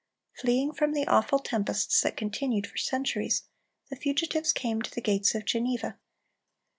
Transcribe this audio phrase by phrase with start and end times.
[0.33, 3.43] Fleeing from the awful tempests that continued for centuries,
[3.91, 5.99] the fugitives came to the gates of Geneva.